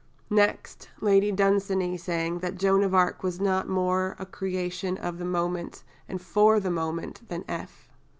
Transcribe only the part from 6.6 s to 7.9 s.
moment than F.